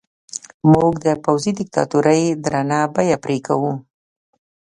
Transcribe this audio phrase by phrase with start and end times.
[0.71, 3.73] موږ د پوځي دیکتاتورۍ درنه بیه پرې کوو.